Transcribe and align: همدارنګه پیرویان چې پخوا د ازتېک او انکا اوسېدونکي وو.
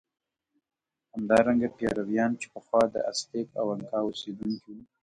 همدارنګه 1.13 1.67
پیرویان 1.77 2.31
چې 2.41 2.47
پخوا 2.53 2.83
د 2.93 2.95
ازتېک 3.11 3.47
او 3.59 3.65
انکا 3.75 3.99
اوسېدونکي 4.07 4.69
وو. 4.75 4.83